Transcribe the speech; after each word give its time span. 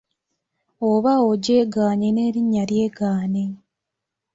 Oba 0.89 1.13
ogyegaanye 1.29 2.09
n'erinya 2.13 2.63
lyegaane. 2.69 3.43